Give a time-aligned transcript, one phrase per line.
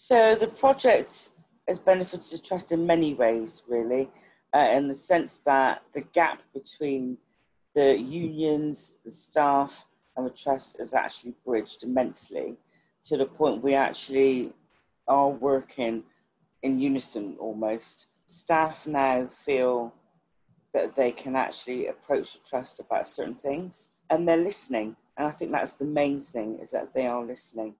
[0.00, 1.30] So the project
[1.66, 4.08] has benefited the trust in many ways, really,
[4.54, 7.18] uh, in the sense that the gap between
[7.74, 12.54] the unions, the staff, and the trust is actually bridged immensely
[13.06, 14.52] to the point we actually
[15.08, 16.04] are working
[16.62, 18.06] in unison almost.
[18.28, 19.92] Staff now feel
[20.72, 24.94] that they can actually approach the trust about certain things and they're listening.
[25.16, 27.74] And I think that's the main thing is that they are listening.